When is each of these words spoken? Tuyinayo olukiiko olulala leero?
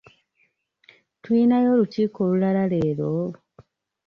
Tuyinayo 1.21 1.67
olukiiko 1.75 2.19
olulala 2.25 2.63
leero? 2.71 3.11